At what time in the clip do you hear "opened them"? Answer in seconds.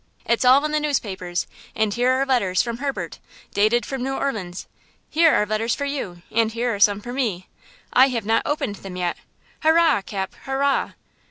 8.43-8.95